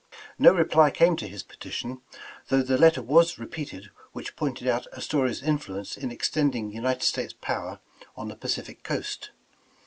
[0.39, 2.01] No reply came to his petition,
[2.47, 7.35] though the letter was repeated which pointed out Astoria's influence in ex tending United States
[7.39, 7.79] power
[8.17, 9.29] on the Pacific coast.